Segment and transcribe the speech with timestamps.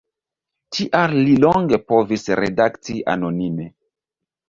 [0.77, 3.73] Tial li longe povis redakti anonime.